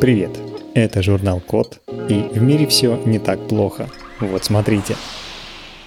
[0.00, 0.30] Привет,
[0.74, 3.88] это журнал Код, и в мире все не так плохо.
[4.20, 4.94] Вот смотрите.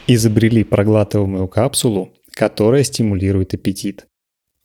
[0.08, 4.08] Изобрели проглатываемую капсулу, которая стимулирует аппетит.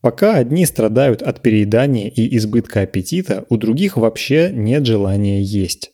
[0.00, 5.90] Пока одни страдают от переедания и избытка аппетита, у других вообще нет желания есть.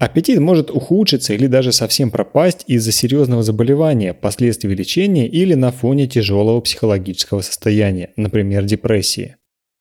[0.00, 6.08] Аппетит может ухудшиться или даже совсем пропасть из-за серьезного заболевания, последствий лечения или на фоне
[6.08, 9.36] тяжелого психологического состояния, например, депрессии.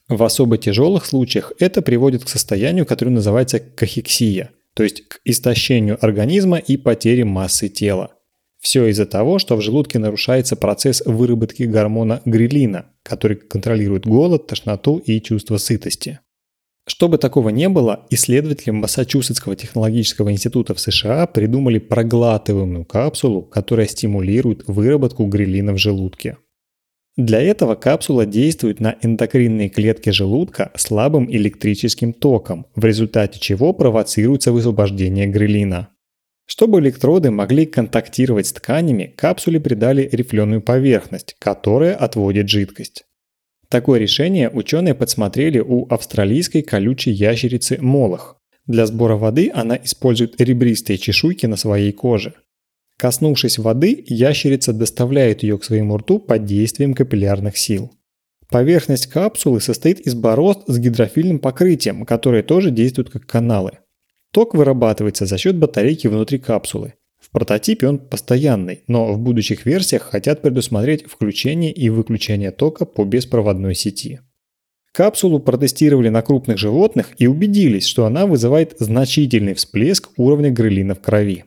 [0.10, 6.04] В особо тяжелых случаях это приводит к состоянию, которое называется кахексия, то есть к истощению
[6.04, 8.16] организма и потере массы тела.
[8.60, 14.98] Все из-за того, что в желудке нарушается процесс выработки гормона грилина, который контролирует голод, тошноту
[14.98, 16.20] и чувство сытости.
[16.88, 24.64] Чтобы такого не было, исследователи Массачусетского технологического института в США придумали проглатываемую капсулу, которая стимулирует
[24.68, 26.38] выработку грилина в желудке.
[27.20, 34.54] Для этого капсула действует на эндокринные клетки желудка слабым электрическим током, в результате чего провоцируется
[34.54, 35.90] высвобождение грелина.
[36.46, 43.04] Чтобы электроды могли контактировать с тканями, капсуле придали рифленую поверхность, которая отводит жидкость.
[43.68, 48.38] Такое решение ученые подсмотрели у австралийской колючей ящерицы молох.
[48.66, 52.36] Для сбора воды она использует ребристые чешуйки на своей коже.
[53.00, 57.94] Коснувшись воды, ящерица доставляет ее к своему рту под действием капиллярных сил.
[58.50, 63.72] Поверхность капсулы состоит из борозд с гидрофильным покрытием, которые тоже действуют как каналы.
[64.32, 66.96] Ток вырабатывается за счет батарейки внутри капсулы.
[67.22, 73.06] В прототипе он постоянный, но в будущих версиях хотят предусмотреть включение и выключение тока по
[73.06, 74.20] беспроводной сети.
[74.92, 81.00] Капсулу протестировали на крупных животных и убедились, что она вызывает значительный всплеск уровня грелина в
[81.00, 81.46] крови.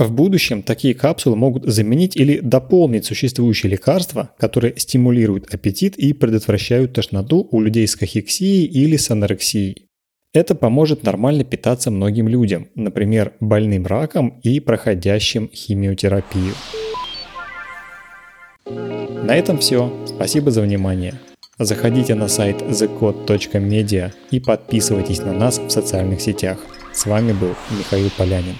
[0.00, 6.94] В будущем такие капсулы могут заменить или дополнить существующие лекарства, которые стимулируют аппетит и предотвращают
[6.94, 9.88] тошноту у людей с кахексией или с анорексией.
[10.32, 16.54] Это поможет нормально питаться многим людям, например, больным раком и проходящим химиотерапию.
[18.64, 19.92] На этом все.
[20.06, 21.20] Спасибо за внимание.
[21.58, 26.58] Заходите на сайт thecode.media и подписывайтесь на нас в социальных сетях.
[26.94, 28.56] С вами был Михаил Полянин.